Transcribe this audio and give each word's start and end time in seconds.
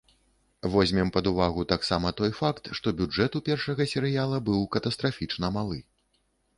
Возьмем 0.75 1.11
пад 1.17 1.29
увагу 1.31 1.65
таксама 1.73 2.13
той 2.23 2.31
факт, 2.39 2.71
што 2.81 2.95
бюджэт 3.05 3.31
у 3.41 3.45
першага 3.53 3.91
серыяла 3.95 4.45
быў 4.53 4.69
катастрафічна 4.79 5.57
малы. 5.61 5.79